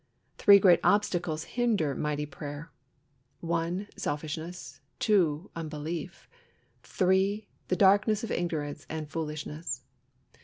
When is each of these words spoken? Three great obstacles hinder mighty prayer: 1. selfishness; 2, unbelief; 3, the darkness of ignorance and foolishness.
Three 0.39 0.57
great 0.57 0.79
obstacles 0.83 1.43
hinder 1.43 1.93
mighty 1.93 2.25
prayer: 2.25 2.71
1. 3.41 3.87
selfishness; 3.95 4.81
2, 4.97 5.51
unbelief; 5.55 6.27
3, 6.81 7.47
the 7.67 7.75
darkness 7.75 8.23
of 8.23 8.31
ignorance 8.31 8.87
and 8.89 9.07
foolishness. 9.07 9.83